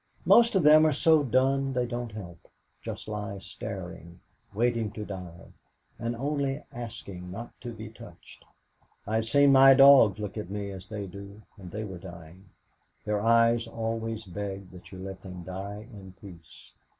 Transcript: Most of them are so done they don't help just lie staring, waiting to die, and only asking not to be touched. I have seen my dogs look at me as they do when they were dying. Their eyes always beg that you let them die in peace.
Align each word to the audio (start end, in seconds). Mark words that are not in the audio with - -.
Most 0.25 0.55
of 0.55 0.63
them 0.63 0.83
are 0.87 0.91
so 0.91 1.23
done 1.23 1.73
they 1.73 1.85
don't 1.85 2.13
help 2.13 2.47
just 2.81 3.07
lie 3.07 3.37
staring, 3.37 4.19
waiting 4.51 4.89
to 4.93 5.05
die, 5.05 5.51
and 5.99 6.15
only 6.15 6.63
asking 6.73 7.29
not 7.29 7.51
to 7.61 7.71
be 7.71 7.87
touched. 7.89 8.43
I 9.05 9.17
have 9.17 9.27
seen 9.27 9.51
my 9.51 9.75
dogs 9.75 10.17
look 10.17 10.39
at 10.39 10.49
me 10.49 10.71
as 10.71 10.87
they 10.87 11.05
do 11.05 11.43
when 11.55 11.69
they 11.69 11.83
were 11.83 11.99
dying. 11.99 12.49
Their 13.05 13.21
eyes 13.21 13.67
always 13.67 14.25
beg 14.25 14.71
that 14.71 14.91
you 14.91 14.97
let 14.97 15.21
them 15.21 15.43
die 15.43 15.87
in 15.93 16.15
peace. 16.19 16.73